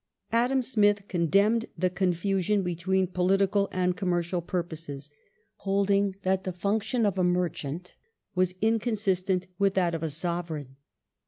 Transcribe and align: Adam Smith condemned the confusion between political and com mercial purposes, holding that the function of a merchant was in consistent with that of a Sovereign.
Adam 0.31 0.63
Smith 0.63 1.07
condemned 1.07 1.67
the 1.77 1.87
confusion 1.87 2.63
between 2.63 3.05
political 3.05 3.69
and 3.71 3.95
com 3.95 4.09
mercial 4.09 4.41
purposes, 4.43 5.11
holding 5.57 6.15
that 6.23 6.43
the 6.43 6.51
function 6.51 7.05
of 7.05 7.19
a 7.19 7.23
merchant 7.23 7.95
was 8.33 8.55
in 8.61 8.79
consistent 8.79 9.45
with 9.59 9.75
that 9.75 9.93
of 9.93 10.01
a 10.01 10.09
Sovereign. 10.09 10.75